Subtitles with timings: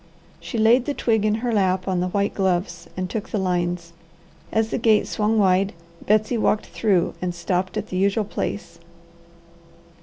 [0.39, 3.93] She laid the twig in her lap on the white gloves and took the lines.
[4.51, 5.73] As the gate swung wide,
[6.07, 8.79] Betsy walked through and stopped at the usual place.